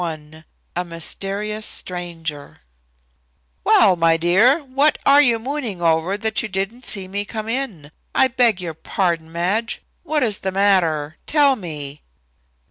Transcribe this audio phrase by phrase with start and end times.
[0.01, 0.45] XXXI
[0.77, 2.61] A MYSTERIOUS STRANGER
[3.63, 7.91] "Well, my dear, what are you mooning over that you didn't see me come in?
[8.15, 11.17] I beg your pardon, Madge, what is the matter?
[11.27, 12.01] Tell me."